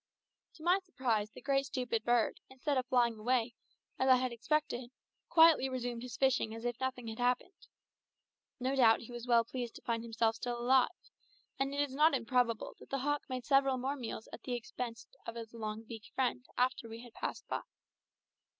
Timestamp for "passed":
17.13-17.47